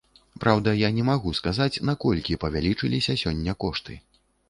Праўда, 0.43 0.73
я 0.83 0.89
не 0.95 1.03
магу 1.09 1.35
сказаць, 1.41 1.77
наколькі 1.91 2.41
павялічыліся 2.47 3.21
сёння 3.27 3.51
кошты. 3.67 4.05